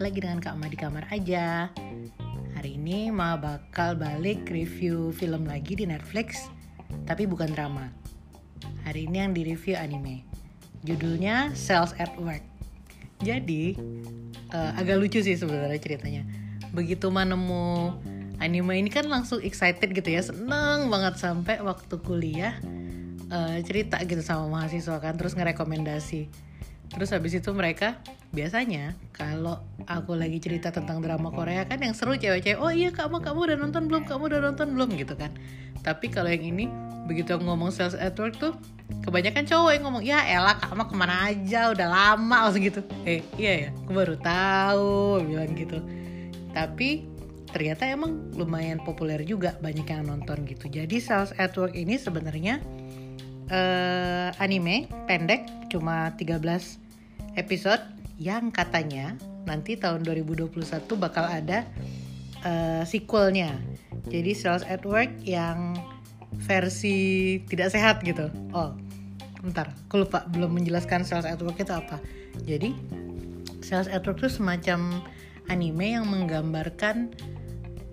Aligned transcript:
lagi 0.00 0.24
dengan 0.24 0.40
Kak 0.40 0.56
Ma 0.56 0.64
di 0.64 0.80
kamar 0.80 1.04
aja. 1.12 1.68
Hari 2.56 2.80
ini 2.80 3.12
Ma 3.12 3.36
bakal 3.36 4.00
balik 4.00 4.48
review 4.48 5.12
film 5.12 5.44
lagi 5.44 5.76
di 5.76 5.84
Netflix 5.84 6.48
Tapi 7.04 7.28
bukan 7.28 7.52
drama. 7.52 7.92
Hari 8.88 9.04
ini 9.04 9.20
yang 9.20 9.36
di 9.36 9.44
review 9.44 9.76
anime. 9.76 10.24
Judulnya 10.88 11.52
Cells 11.52 11.92
at 12.00 12.16
Work. 12.16 12.40
Jadi 13.20 13.76
uh, 14.56 14.72
agak 14.80 14.96
lucu 15.04 15.20
sih 15.20 15.36
sebenarnya 15.36 15.76
ceritanya. 15.76 16.24
Begitu 16.72 17.12
Ma 17.12 17.28
nemu 17.28 17.92
anime 18.40 18.80
ini 18.80 18.88
kan 18.88 19.04
langsung 19.04 19.44
excited 19.44 19.92
gitu 19.92 20.08
ya 20.08 20.24
Seneng 20.24 20.88
banget 20.88 21.20
sampai 21.20 21.60
waktu 21.60 22.00
kuliah 22.00 22.56
uh, 23.28 23.60
cerita 23.60 24.00
gitu 24.08 24.24
sama 24.24 24.48
mahasiswa 24.48 24.96
kan 24.96 25.20
Terus 25.20 25.36
ngerekomendasi 25.36 26.48
Terus 26.90 27.10
habis 27.14 27.32
itu 27.38 27.50
mereka 27.54 28.02
biasanya 28.34 28.98
kalau 29.14 29.62
aku 29.86 30.18
lagi 30.18 30.42
cerita 30.42 30.74
tentang 30.74 30.98
drama 31.02 31.30
Korea 31.30 31.62
kan 31.66 31.78
yang 31.78 31.94
seru 31.94 32.18
cewek-cewek, 32.18 32.58
oh 32.58 32.70
iya 32.70 32.90
kamu 32.90 33.22
kamu 33.22 33.38
udah 33.46 33.56
nonton 33.62 33.86
belum? 33.86 34.02
Kamu 34.10 34.22
udah 34.26 34.40
nonton 34.50 34.74
belum? 34.74 34.90
Gitu 34.98 35.14
kan? 35.14 35.30
Tapi 35.86 36.10
kalau 36.10 36.28
yang 36.28 36.42
ini 36.42 36.66
begitu 37.06 37.34
aku 37.34 37.46
ngomong 37.46 37.70
sales 37.70 37.94
at 37.94 38.14
tuh 38.14 38.54
kebanyakan 39.06 39.46
cowok 39.46 39.70
yang 39.74 39.82
ngomong 39.86 40.04
ya 40.04 40.18
elah 40.26 40.58
kamu 40.58 40.90
ke 40.90 40.94
mana 40.98 41.14
aja? 41.30 41.70
Udah 41.70 41.86
lama 41.86 42.36
langsung 42.50 42.66
gitu. 42.66 42.82
Eh 43.06 43.22
iya 43.38 43.66
ya 43.66 43.70
aku 43.70 43.92
baru 43.94 44.14
tahu 44.18 45.22
bilang 45.30 45.54
gitu. 45.54 45.78
Tapi 46.50 47.06
ternyata 47.50 47.86
emang 47.86 48.34
lumayan 48.34 48.82
populer 48.82 49.22
juga 49.22 49.54
banyak 49.62 49.86
yang 49.86 50.10
nonton 50.10 50.42
gitu. 50.42 50.66
Jadi 50.66 50.98
sales 50.98 51.30
at 51.38 51.54
ini 51.70 51.98
sebenarnya 51.98 52.58
uh, 53.50 54.30
anime 54.42 54.86
pendek 55.06 55.46
cuma 55.68 56.14
13 56.18 56.79
episode 57.38 57.82
yang 58.20 58.52
katanya 58.52 59.16
nanti 59.48 59.78
tahun 59.78 60.04
2021 60.04 60.52
bakal 61.00 61.24
ada 61.24 61.64
uh, 62.44 62.82
sequelnya. 62.84 63.56
Jadi 64.08 64.32
Cells 64.36 64.64
at 64.66 64.84
Work 64.84 65.24
yang 65.24 65.76
versi 66.44 67.38
tidak 67.48 67.74
sehat 67.74 68.00
gitu. 68.06 68.28
Oh, 68.54 68.76
bentar, 69.40 69.72
aku 69.88 70.06
lupa 70.06 70.24
belum 70.30 70.60
menjelaskan 70.60 71.04
Cells 71.04 71.26
at 71.26 71.40
Work 71.40 71.60
itu 71.60 71.72
apa. 71.72 71.96
Jadi 72.44 72.76
Cells 73.64 73.88
at 73.88 74.04
Work 74.04 74.22
itu 74.24 74.40
semacam 74.40 75.04
anime 75.50 75.98
yang 75.98 76.06
menggambarkan 76.06 77.10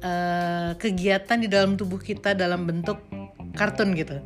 uh, 0.04 0.72
kegiatan 0.78 1.38
di 1.42 1.50
dalam 1.50 1.76
tubuh 1.76 1.98
kita 1.98 2.38
dalam 2.38 2.68
bentuk 2.68 3.02
kartun 3.58 3.98
gitu. 3.98 4.22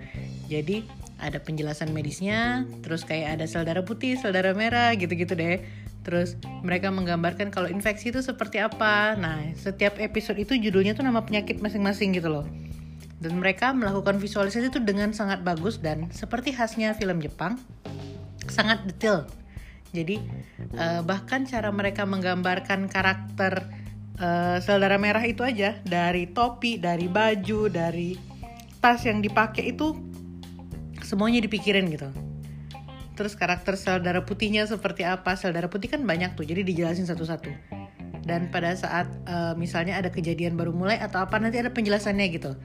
Jadi 0.51 0.83
ada 1.22 1.38
penjelasan 1.38 1.94
medisnya, 1.94 2.66
terus 2.81 3.05
kayak 3.05 3.39
ada 3.39 3.45
sel 3.45 3.61
darah 3.61 3.86
putih, 3.86 4.17
sel 4.17 4.33
darah 4.33 4.58
merah, 4.58 4.91
gitu-gitu 4.97 5.38
deh. 5.38 5.61
Terus 6.02 6.33
mereka 6.66 6.89
menggambarkan 6.89 7.53
kalau 7.53 7.69
infeksi 7.69 8.09
itu 8.09 8.25
seperti 8.25 8.58
apa. 8.58 9.13
Nah, 9.16 9.53
setiap 9.53 10.02
episode 10.02 10.41
itu 10.41 10.58
judulnya 10.58 10.97
tuh 10.97 11.05
nama 11.05 11.22
penyakit 11.22 11.61
masing-masing 11.61 12.17
gitu 12.17 12.33
loh. 12.33 12.50
Dan 13.22 13.38
mereka 13.38 13.69
melakukan 13.69 14.17
visualisasi 14.17 14.73
itu 14.73 14.81
dengan 14.81 15.13
sangat 15.13 15.45
bagus 15.45 15.78
dan 15.78 16.09
seperti 16.09 16.58
khasnya 16.58 16.97
film 16.97 17.22
Jepang, 17.22 17.61
sangat 18.50 18.81
detail. 18.89 19.30
Jadi 19.94 20.17
uh, 20.73 21.06
bahkan 21.06 21.45
cara 21.45 21.69
mereka 21.69 22.02
menggambarkan 22.09 22.89
karakter 22.89 23.69
uh, 24.17 24.58
sel 24.58 24.81
darah 24.81 24.97
merah 24.97 25.22
itu 25.22 25.45
aja 25.45 25.78
dari 25.85 26.33
topi, 26.33 26.81
dari 26.81 27.06
baju, 27.06 27.69
dari 27.69 28.17
tas 28.81 29.06
yang 29.06 29.22
dipakai 29.22 29.78
itu 29.78 29.94
semuanya 31.03 31.44
dipikirin 31.44 31.89
gitu. 31.91 32.09
Terus 33.16 33.38
karakter 33.38 33.77
sel 33.77 34.02
darah 34.02 34.23
putihnya 34.23 34.66
seperti 34.66 35.05
apa? 35.05 35.38
Sel 35.38 35.53
darah 35.53 35.69
putih 35.69 35.91
kan 35.91 36.02
banyak 36.02 36.33
tuh 36.33 36.47
jadi 36.47 36.63
dijelasin 36.66 37.05
satu-satu. 37.05 37.52
Dan 38.25 38.53
pada 38.53 38.73
saat 38.77 39.09
uh, 39.28 39.53
misalnya 39.57 39.97
ada 39.97 40.13
kejadian 40.13 40.56
baru 40.56 40.72
mulai 40.72 41.01
atau 41.01 41.22
apa 41.22 41.38
nanti 41.38 41.59
ada 41.59 41.69
penjelasannya 41.69 42.25
gitu. 42.34 42.56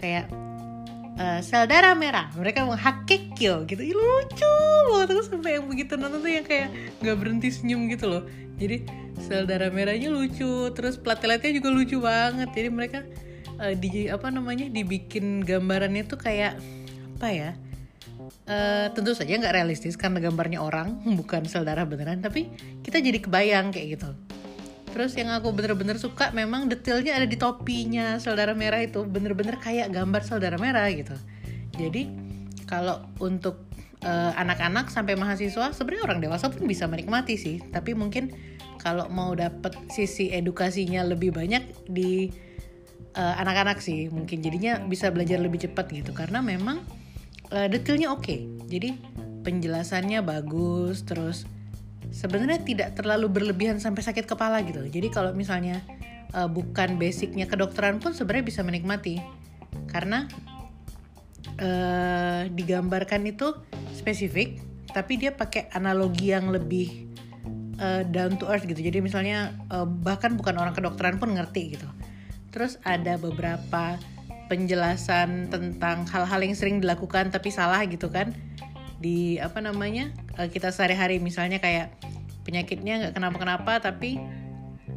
Kayak 0.00 0.30
uh, 1.20 1.38
sel 1.44 1.68
darah 1.70 1.94
merah 1.94 2.32
mereka 2.34 2.64
mau 2.64 2.74
hakekyo 2.74 3.68
gitu. 3.68 3.82
Ih, 3.84 3.94
lucu 3.94 4.56
banget. 4.90 5.08
Terus 5.14 5.26
sampai 5.30 5.60
yang 5.60 5.66
begitu 5.68 5.94
nonton 6.00 6.22
tuh 6.24 6.32
yang 6.32 6.46
kayak 6.46 6.68
nggak 7.04 7.16
berhenti 7.20 7.48
senyum 7.52 7.86
gitu 7.92 8.08
loh. 8.08 8.22
Jadi 8.56 8.86
sel 9.20 9.44
darah 9.44 9.68
merahnya 9.68 10.10
lucu 10.10 10.70
terus 10.72 10.96
plateletnya 10.98 11.52
juga 11.54 11.68
lucu 11.70 12.00
banget. 12.00 12.48
Jadi 12.50 12.68
mereka 12.72 13.04
uh, 13.60 13.74
di 13.76 14.08
apa 14.08 14.30
namanya 14.32 14.66
dibikin 14.70 15.44
gambarannya 15.44 16.02
tuh 16.08 16.18
kayak 16.18 16.58
apa 17.14 17.28
ya 17.30 17.50
Uh, 18.44 18.92
tentu 18.92 19.16
saja 19.16 19.36
nggak 19.36 19.54
realistis 19.56 19.96
karena 19.96 20.20
gambarnya 20.20 20.60
orang 20.60 21.00
bukan 21.18 21.48
sel 21.48 21.64
darah 21.64 21.88
beneran 21.88 22.20
tapi 22.20 22.52
kita 22.84 23.00
jadi 23.00 23.18
kebayang 23.20 23.72
kayak 23.72 23.98
gitu. 23.98 24.10
Terus 24.94 25.18
yang 25.18 25.34
aku 25.34 25.50
bener-bener 25.50 25.98
suka 25.98 26.30
memang 26.30 26.70
detailnya 26.70 27.18
ada 27.18 27.26
di 27.26 27.34
topinya 27.34 28.22
sel 28.22 28.38
darah 28.38 28.54
merah 28.54 28.78
itu 28.78 29.02
bener-bener 29.02 29.58
kayak 29.58 29.90
gambar 29.90 30.22
sel 30.22 30.38
darah 30.38 30.60
merah 30.60 30.86
gitu. 30.94 31.18
Jadi 31.74 32.06
kalau 32.70 33.02
untuk 33.18 33.66
eh, 34.06 34.32
anak-anak 34.38 34.94
sampai 34.94 35.18
mahasiswa 35.18 35.74
sebenarnya 35.74 36.06
orang 36.06 36.20
dewasa 36.22 36.46
pun 36.46 36.70
bisa 36.70 36.86
menikmati 36.86 37.34
sih. 37.34 37.58
Tapi 37.74 37.98
mungkin 37.98 38.30
kalau 38.78 39.10
mau 39.10 39.34
dapet 39.34 39.74
sisi 39.90 40.30
edukasinya 40.30 41.02
lebih 41.02 41.34
banyak 41.34 41.90
di 41.90 42.28
uh, 43.16 43.34
anak-anak 43.40 43.80
sih 43.80 44.12
mungkin 44.12 44.44
jadinya 44.44 44.76
bisa 44.84 45.08
belajar 45.08 45.40
lebih 45.40 45.64
cepat 45.64 45.90
gitu. 45.90 46.12
Karena 46.12 46.44
memang 46.44 46.84
uh, 47.52 47.66
detailnya 47.68 48.12
oke. 48.14 48.24
Okay. 48.24 48.38
jadi 48.70 48.96
penjelasannya 49.44 50.24
bagus 50.24 51.04
terus 51.04 51.44
sebenarnya 52.14 52.62
tidak 52.64 52.96
terlalu 52.96 53.28
berlebihan 53.28 53.82
sampai 53.82 54.06
sakit 54.06 54.24
kepala 54.24 54.62
gitu. 54.62 54.86
Jadi 54.86 55.12
kalau 55.12 55.34
misalnya 55.34 55.82
uh, 56.32 56.46
bukan 56.46 56.96
basicnya 56.96 57.50
kedokteran 57.50 57.98
pun 57.98 58.14
sebenarnya 58.16 58.46
bisa 58.46 58.60
menikmati. 58.62 59.18
Karena 59.90 60.30
uh, 61.58 62.46
digambarkan 62.48 63.26
itu 63.26 63.52
spesifik 63.92 64.62
tapi 64.94 65.18
dia 65.18 65.34
pakai 65.34 65.74
analogi 65.74 66.30
yang 66.30 66.54
lebih 66.54 67.10
uh, 67.82 68.06
down 68.06 68.38
to 68.38 68.46
earth 68.46 68.64
gitu. 68.64 68.78
Jadi 68.78 69.02
misalnya 69.02 69.50
uh, 69.74 69.84
bahkan 69.84 70.38
bukan 70.38 70.54
orang 70.54 70.72
kedokteran 70.72 71.18
pun 71.18 71.34
ngerti 71.34 71.74
gitu. 71.74 71.88
Terus 72.54 72.78
ada 72.86 73.18
beberapa 73.18 73.98
penjelasan 74.54 75.50
tentang 75.50 76.06
hal-hal 76.06 76.38
yang 76.38 76.54
sering 76.54 76.78
dilakukan 76.78 77.34
tapi 77.34 77.50
salah 77.50 77.82
gitu 77.90 78.06
kan. 78.06 78.30
Di 79.02 79.42
apa 79.42 79.58
namanya 79.58 80.14
uh, 80.38 80.46
kita 80.46 80.70
sehari-hari. 80.70 81.18
Misalnya 81.18 81.58
kayak 81.58 81.90
penyakitnya 82.46 83.02
nggak 83.02 83.14
kenapa-kenapa 83.18 83.82
tapi 83.82 84.22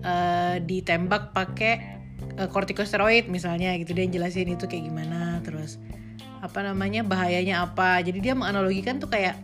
uh, 0.06 0.62
ditembak 0.62 1.34
pakai 1.34 1.97
uh, 2.38 2.45
kortikosteroid 2.45 3.25
misalnya 3.34 3.73
gitu. 3.81 3.97
Dia 3.97 4.06
jelasin 4.06 4.53
itu 4.53 4.69
kayak 4.69 4.94
gimana 4.94 5.41
terus 5.41 5.81
apa 6.45 6.62
namanya 6.62 7.01
bahayanya 7.01 7.66
apa. 7.66 8.06
Jadi 8.06 8.22
dia 8.22 8.38
menganalogikan 8.38 9.01
tuh 9.01 9.09
kayak 9.09 9.41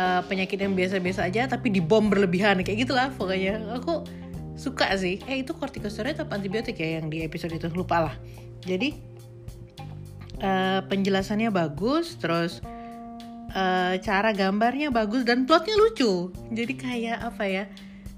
uh, 0.00 0.24
penyakit 0.24 0.56
yang 0.56 0.72
biasa-biasa 0.72 1.28
aja 1.28 1.44
tapi 1.52 1.68
dibom 1.68 2.08
berlebihan. 2.08 2.64
Kayak 2.64 2.88
gitulah 2.88 3.08
pokoknya. 3.12 3.60
Aku 3.76 4.08
suka 4.56 4.88
sih. 4.96 5.20
Eh 5.28 5.44
itu 5.44 5.52
kortikosteroid 5.52 6.16
atau 6.16 6.32
antibiotik 6.32 6.80
ya 6.80 6.96
yang 6.96 7.12
di 7.12 7.20
episode 7.20 7.52
itu? 7.52 7.68
Lupa 7.76 8.08
lah. 8.08 8.16
Jadi 8.64 9.13
uh, 10.44 10.80
penjelasannya 10.86 11.48
bagus 11.48 12.20
terus 12.20 12.60
uh, 13.56 13.96
cara 14.04 14.30
gambarnya 14.36 14.92
bagus 14.92 15.24
dan 15.24 15.48
plotnya 15.48 15.74
lucu. 15.80 16.28
Jadi 16.52 16.72
kayak 16.76 17.18
apa 17.24 17.44
ya 17.48 17.64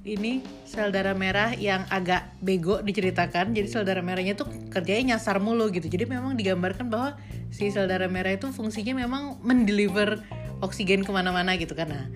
ini 0.07 0.43
sel 0.63 0.95
darah 0.95 1.19
merah 1.19 1.51
yang 1.59 1.83
agak 1.91 2.31
bego 2.39 2.79
diceritakan 2.79 3.51
jadi 3.51 3.67
sel 3.67 3.83
darah 3.83 4.03
merahnya 4.03 4.39
tuh 4.39 4.47
kerjanya 4.71 5.17
nyasar 5.17 5.39
mulu 5.39 5.71
gitu. 5.71 5.87
Jadi 5.87 6.11
memang 6.11 6.35
digambarkan 6.35 6.91
bahwa 6.91 7.15
si 7.55 7.71
sel 7.71 7.87
darah 7.87 8.11
merah 8.11 8.35
itu 8.35 8.51
fungsinya 8.51 8.99
memang 8.99 9.39
mendeliver 9.47 10.23
oksigen 10.65 11.07
ke 11.07 11.11
mana-mana 11.15 11.55
gitu 11.55 11.77
karena 11.77 12.11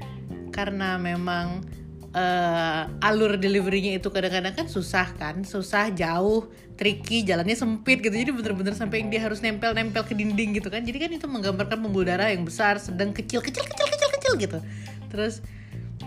karena 0.50 0.98
memang 0.98 1.62
uh, 2.14 2.90
alur 3.02 3.38
deliverynya 3.38 3.98
itu 3.98 4.08
kadang-kadang 4.10 4.54
kan 4.54 4.66
susah 4.66 5.14
kan 5.14 5.42
susah 5.46 5.94
jauh 5.94 6.50
tricky 6.74 7.22
jalannya 7.22 7.54
sempit 7.54 8.00
gitu. 8.00 8.12
Jadi 8.14 8.32
bener-bener 8.32 8.74
sampai 8.74 9.04
dia 9.06 9.20
harus 9.20 9.44
nempel-nempel 9.44 10.02
ke 10.06 10.16
dinding 10.16 10.56
gitu 10.56 10.72
kan. 10.72 10.82
Jadi 10.82 10.98
kan 10.98 11.10
itu 11.12 11.26
menggambarkan 11.28 11.78
pembuluh 11.78 12.08
darah 12.08 12.32
yang 12.32 12.42
besar 12.46 12.80
sedang 12.80 13.12
kecil 13.12 13.44
kecil 13.44 13.62
kecil 13.62 13.86
kecil 13.86 14.08
kecil 14.16 14.32
gitu. 14.40 14.58
Terus 15.12 15.44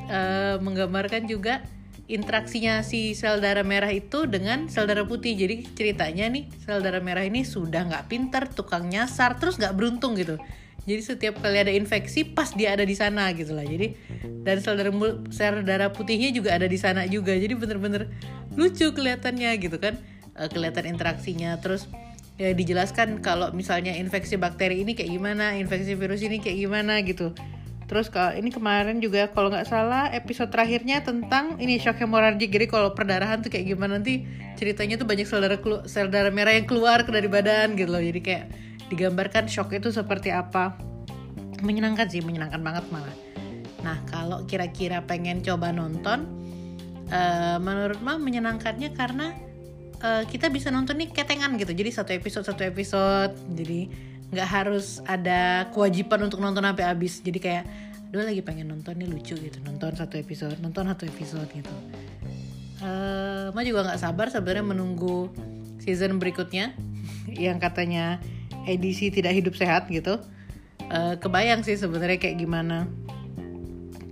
uh, 0.09 0.57
menggambarkan 0.59 1.29
juga 1.29 1.61
interaksinya 2.03 2.83
si 2.83 3.15
sel 3.15 3.39
darah 3.39 3.63
merah 3.63 3.87
itu 3.93 4.27
dengan 4.27 4.67
sel 4.67 4.89
darah 4.89 5.05
putih. 5.05 5.37
Jadi 5.37 5.69
ceritanya 5.77 6.27
nih 6.27 6.49
sel 6.65 6.81
darah 6.81 6.99
merah 7.05 7.23
ini 7.23 7.45
sudah 7.45 7.85
nggak 7.85 8.09
pintar 8.09 8.49
tukang 8.49 8.89
nyasar 8.89 9.37
terus 9.37 9.61
nggak 9.61 9.75
beruntung 9.77 10.17
gitu 10.17 10.41
jadi 10.83 10.99
setiap 10.99 11.39
kali 11.39 11.63
ada 11.63 11.71
infeksi 11.71 12.27
pas 12.27 12.51
dia 12.51 12.75
ada 12.75 12.83
di 12.83 12.91
sana 12.91 13.31
gitu 13.31 13.55
lah. 13.55 13.63
Jadi 13.63 13.95
dan 14.43 14.59
sel 14.59 14.75
darah 14.75 14.91
sel 15.31 15.63
putihnya 15.95 16.35
juga 16.35 16.59
ada 16.59 16.67
di 16.67 16.75
sana 16.75 17.07
juga. 17.07 17.31
Jadi 17.31 17.55
bener-bener 17.55 18.11
lucu 18.59 18.91
kelihatannya 18.91 19.51
gitu 19.63 19.79
kan. 19.79 19.95
Uh, 20.35 20.51
kelihatan 20.51 20.91
interaksinya. 20.91 21.55
Terus 21.63 21.87
ya 22.35 22.51
dijelaskan 22.51 23.23
kalau 23.23 23.55
misalnya 23.55 23.95
infeksi 23.95 24.35
bakteri 24.35 24.83
ini 24.83 24.97
kayak 24.97 25.13
gimana 25.13 25.55
infeksi 25.55 25.95
virus 25.95 26.19
ini 26.19 26.43
kayak 26.43 26.59
gimana 26.59 26.99
gitu. 27.07 27.31
Terus 27.87 28.11
kalau 28.11 28.35
ini 28.35 28.51
kemarin 28.51 28.99
juga 28.99 29.31
kalau 29.31 29.53
nggak 29.53 29.69
salah 29.69 30.11
episode 30.11 30.51
terakhirnya 30.51 30.99
tentang 30.99 31.63
ini 31.63 31.79
shock 31.79 32.03
hemorrhagic. 32.03 32.51
Jadi 32.51 32.67
kalau 32.67 32.91
perdarahan 32.91 33.39
tuh 33.39 33.47
kayak 33.47 33.71
gimana 33.71 34.03
nanti 34.03 34.27
ceritanya 34.59 34.99
tuh 34.99 35.07
banyak 35.07 35.23
sel 35.23 35.39
darah 35.39 35.59
sel 35.87 36.11
darah 36.11 36.33
merah 36.33 36.51
yang 36.51 36.67
keluar 36.67 37.07
dari 37.07 37.31
badan 37.31 37.79
gitu 37.79 37.87
loh. 37.87 38.03
Jadi 38.03 38.19
kayak 38.19 38.45
digambarkan 38.91 39.47
shock 39.47 39.71
itu 39.71 39.91
seperti 39.91 40.33
apa. 40.33 40.75
Menyenangkan 41.63 42.09
sih, 42.11 42.19
menyenangkan 42.19 42.59
banget 42.59 42.85
malah. 42.91 43.15
Nah 43.83 43.99
kalau 44.07 44.43
kira-kira 44.43 45.03
pengen 45.03 45.39
coba 45.43 45.71
nonton, 45.71 46.27
uh, 47.11 47.59
menurut 47.59 47.99
mah 48.03 48.19
menyenangkannya 48.19 48.91
karena 48.95 49.31
uh, 50.03 50.23
kita 50.27 50.51
bisa 50.51 50.71
nonton 50.71 50.99
nih 50.99 51.11
ketengan 51.11 51.55
gitu. 51.55 51.71
Jadi 51.71 51.89
satu 51.91 52.11
episode 52.11 52.43
satu 52.47 52.63
episode. 52.67 53.35
Jadi 53.55 54.11
nggak 54.33 54.49
harus 54.49 54.99
ada 55.05 55.69
kewajiban 55.69 56.25
untuk 56.25 56.41
nonton 56.41 56.65
sampai 56.65 56.89
habis 56.89 57.21
jadi 57.21 57.39
kayak 57.39 57.63
dulu 58.09 58.25
lagi 58.25 58.41
pengen 58.41 58.73
nonton 58.73 58.97
nih 58.97 59.05
lucu 59.05 59.37
gitu 59.37 59.57
nonton 59.61 59.93
satu 59.93 60.17
episode 60.17 60.57
nonton 60.57 60.89
satu 60.89 61.05
episode 61.05 61.45
gitu 61.53 61.75
uh, 62.81 63.53
Ma 63.53 63.61
juga 63.61 63.85
nggak 63.85 64.01
sabar 64.01 64.33
sebenarnya 64.33 64.65
menunggu 64.65 65.29
season 65.85 66.17
berikutnya 66.17 66.73
yang 67.45 67.61
katanya 67.61 68.17
edisi 68.67 69.09
tidak 69.11 69.35
hidup 69.35 69.53
sehat 69.57 69.87
gitu 69.91 70.19
uh, 70.91 71.15
kebayang 71.19 71.61
sih 71.63 71.75
sebenarnya 71.75 72.19
kayak 72.19 72.37
gimana 72.39 72.87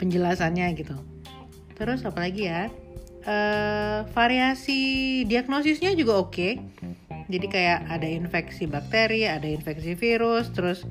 penjelasannya 0.02 0.74
gitu. 0.76 0.98
Terus 1.78 2.02
apalagi 2.02 2.50
ya? 2.50 2.74
Uh, 3.22 4.02
variasi 4.18 5.22
diagnosisnya 5.30 5.94
juga 5.94 6.18
oke. 6.18 6.34
Okay 6.34 6.54
jadi 7.32 7.48
kayak 7.48 7.80
ada 7.88 8.08
infeksi 8.12 8.68
bakteri, 8.68 9.24
ada 9.24 9.48
infeksi 9.48 9.96
virus, 9.96 10.52
terus 10.52 10.84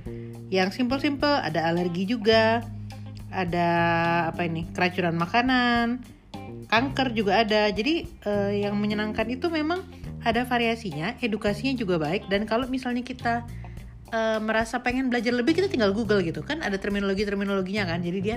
yang 0.48 0.72
simple-simple 0.72 1.28
ada 1.28 1.68
alergi 1.68 2.08
juga, 2.08 2.64
ada 3.28 3.68
apa 4.32 4.48
ini 4.48 4.64
keracunan 4.72 5.20
makanan, 5.20 6.00
kanker 6.72 7.12
juga 7.12 7.44
ada. 7.44 7.68
Jadi 7.68 8.08
uh, 8.24 8.48
yang 8.56 8.72
menyenangkan 8.80 9.28
itu 9.28 9.52
memang 9.52 9.84
ada 10.20 10.44
variasinya, 10.44 11.16
edukasinya 11.24 11.72
juga 11.76 11.96
baik 11.96 12.28
dan 12.28 12.44
kalau 12.44 12.68
misalnya 12.68 13.00
kita 13.00 13.44
uh, 14.12 14.38
merasa 14.42 14.80
pengen 14.84 15.08
belajar 15.08 15.32
lebih 15.32 15.56
kita 15.56 15.68
tinggal 15.72 15.96
Google 15.96 16.20
gitu. 16.20 16.44
Kan 16.44 16.60
ada 16.60 16.76
terminologi 16.76 17.24
terminologinya 17.24 17.88
kan 17.88 18.04
jadi 18.04 18.18
dia 18.20 18.36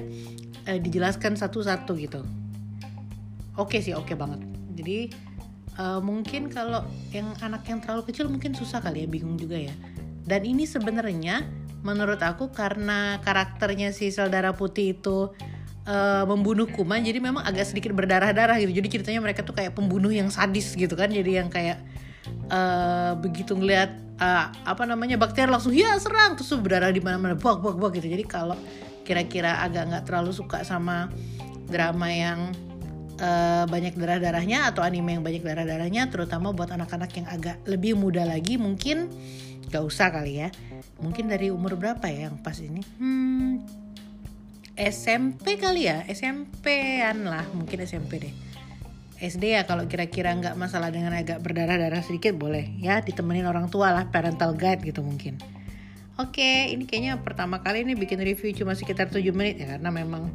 uh, 0.69 0.79
dijelaskan 0.79 1.35
satu-satu 1.35 1.91
gitu. 1.99 2.21
Oke 3.59 3.83
sih 3.83 3.93
oke 3.93 4.15
banget. 4.15 4.41
Jadi 4.73 4.97
uh, 5.77 5.99
mungkin 5.99 6.49
kalau 6.49 6.87
yang 7.13 7.35
anak 7.43 7.67
yang 7.69 7.83
terlalu 7.83 8.09
kecil 8.09 8.31
mungkin 8.31 8.55
susah 8.57 8.81
kali 8.81 9.05
ya 9.05 9.07
bingung 9.09 9.35
juga 9.35 9.59
ya. 9.59 9.75
Dan 10.23 10.47
ini 10.47 10.63
sebenarnya 10.63 11.43
menurut 11.83 12.23
aku 12.23 12.55
karena 12.55 13.19
karakternya 13.27 13.91
si 13.91 14.07
sel 14.07 14.31
darah 14.31 14.55
putih 14.55 14.95
itu 14.95 15.35
uh, 15.87 16.23
membunuh 16.27 16.67
kuman 16.67 17.03
jadi 17.03 17.19
memang 17.19 17.43
agak 17.43 17.69
sedikit 17.69 17.91
berdarah-darah 17.95 18.59
gitu. 18.63 18.71
Jadi 18.83 18.87
ceritanya 18.99 19.19
mereka 19.23 19.43
tuh 19.43 19.55
kayak 19.55 19.75
pembunuh 19.75 20.11
yang 20.11 20.31
sadis 20.31 20.75
gitu 20.75 20.93
kan. 20.95 21.11
Jadi 21.11 21.39
yang 21.39 21.47
kayak 21.51 21.79
uh, 22.51 23.15
begitu 23.19 23.55
ngeliat 23.55 23.93
uh, 24.19 24.51
apa 24.63 24.83
namanya 24.87 25.19
bakteri 25.19 25.51
langsung 25.51 25.75
ya 25.75 25.95
serang. 25.99 26.39
Terus 26.39 26.55
berdarah 26.59 26.91
di 26.91 27.03
mana-mana 27.03 27.35
bok 27.35 27.63
bok 27.63 27.75
bok 27.79 27.91
gitu. 27.99 28.07
Jadi 28.07 28.23
kalau 28.27 28.55
kira-kira 29.03 29.59
agak 29.59 29.91
nggak 29.91 30.03
terlalu 30.07 30.31
suka 30.31 30.63
sama 30.63 31.11
drama 31.67 32.07
yang 32.07 32.55
uh, 33.19 33.65
banyak 33.67 33.95
darah-darahnya 33.99 34.71
atau 34.71 34.81
anime 34.81 35.19
yang 35.19 35.23
banyak 35.25 35.43
darah-darahnya 35.43 36.07
terutama 36.07 36.55
buat 36.55 36.71
anak-anak 36.71 37.11
yang 37.19 37.27
agak 37.27 37.57
lebih 37.67 37.99
muda 37.99 38.23
lagi 38.23 38.55
mungkin 38.55 39.11
gak 39.73 39.83
usah 39.83 40.13
kali 40.13 40.45
ya. 40.45 40.49
Mungkin 41.01 41.27
dari 41.27 41.49
umur 41.49 41.75
berapa 41.75 42.05
ya 42.07 42.29
yang 42.29 42.39
pas 42.39 42.55
ini? 42.61 42.85
Hmm, 43.01 43.65
SMP 44.73 45.61
kali 45.61 45.85
ya 45.85 46.01
SMP-an 46.09 47.29
lah 47.29 47.45
mungkin 47.53 47.85
SMP 47.85 48.17
deh 48.17 48.33
SD 49.23 49.55
ya 49.55 49.63
kalau 49.69 49.85
kira-kira 49.87 50.33
nggak 50.35 50.57
masalah 50.57 50.89
dengan 50.89 51.13
agak 51.13 51.39
berdarah-darah 51.39 52.01
sedikit 52.01 52.33
boleh 52.35 52.73
ya 52.81 52.99
ditemenin 52.99 53.45
orang 53.45 53.69
tua 53.69 53.93
lah 53.93 54.09
parental 54.09 54.57
guide 54.57 54.81
gitu 54.83 55.05
mungkin 55.05 55.37
Oke, 56.13 56.69
ini 56.69 56.85
kayaknya 56.85 57.17
pertama 57.25 57.65
kali 57.65 57.81
ini 57.81 57.97
bikin 57.97 58.21
review 58.21 58.53
cuma 58.53 58.77
sekitar 58.77 59.09
7 59.09 59.25
menit 59.33 59.65
ya 59.65 59.73
karena 59.73 59.89
memang 59.89 60.29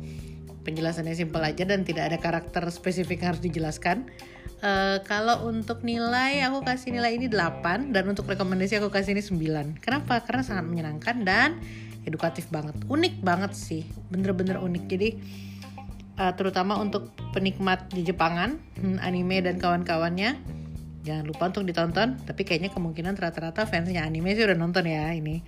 penjelasannya 0.67 1.14
simpel 1.14 1.38
aja 1.38 1.62
dan 1.62 1.87
tidak 1.87 2.11
ada 2.11 2.19
karakter 2.19 2.67
spesifik 2.75 3.23
yang 3.23 3.38
harus 3.38 3.43
dijelaskan. 3.46 4.11
Uh, 4.58 4.99
kalau 5.06 5.46
untuk 5.46 5.87
nilai 5.87 6.43
aku 6.43 6.67
kasih 6.67 6.90
nilai 6.90 7.14
ini 7.14 7.31
8 7.31 7.94
dan 7.94 8.11
untuk 8.11 8.26
rekomendasi 8.26 8.82
aku 8.82 8.90
kasih 8.90 9.14
ini 9.14 9.23
9. 9.23 9.79
Kenapa? 9.79 10.19
Karena 10.26 10.43
sangat 10.43 10.67
menyenangkan 10.67 11.23
dan 11.23 11.62
edukatif 12.09 12.49
banget. 12.49 12.75
Unik 12.89 13.21
banget 13.21 13.53
sih, 13.53 13.85
bener-bener 14.09 14.57
unik. 14.59 14.85
Jadi 14.89 15.09
uh, 16.19 16.33
terutama 16.35 16.81
untuk 16.81 17.13
penikmat 17.37 17.93
di 17.93 18.03
Jepangan, 18.03 18.59
hmm, 18.81 18.99
anime 19.05 19.45
dan 19.45 19.61
kawan-kawannya 19.61 20.41
jangan 21.07 21.25
lupa 21.25 21.53
untuk 21.53 21.65
ditonton. 21.69 22.19
Tapi 22.25 22.43
kayaknya 22.43 22.73
kemungkinan 22.73 23.15
rata-rata 23.17 23.69
fansnya 23.69 24.05
anime 24.05 24.35
sih 24.35 24.45
udah 24.45 24.59
nonton 24.59 24.89
ya 24.89 25.13
ini. 25.15 25.41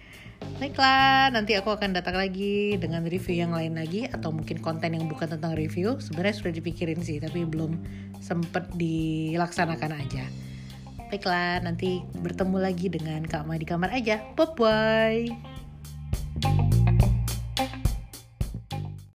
Baiklah, 0.56 1.32
nanti 1.32 1.52
aku 1.56 1.72
akan 1.72 1.92
datang 1.92 2.16
lagi 2.16 2.76
dengan 2.80 3.04
review 3.04 3.44
yang 3.44 3.52
lain 3.52 3.76
lagi 3.76 4.08
atau 4.08 4.32
mungkin 4.32 4.60
konten 4.64 4.96
yang 4.96 5.04
bukan 5.04 5.36
tentang 5.36 5.52
review. 5.52 6.00
Sebenarnya 6.00 6.36
sudah 6.36 6.52
dipikirin 6.52 7.00
sih, 7.00 7.20
tapi 7.20 7.44
belum 7.44 7.76
sempet 8.24 8.72
dilaksanakan 8.76 10.00
aja. 10.00 10.24
Baiklah, 11.12 11.60
nanti 11.64 12.00
bertemu 12.24 12.56
lagi 12.56 12.86
dengan 12.88 13.24
Kak 13.24 13.44
Ma 13.44 13.60
di 13.60 13.68
kamar 13.68 13.92
aja. 13.92 14.20
Bye 14.32 14.48
bye. 14.56 15.49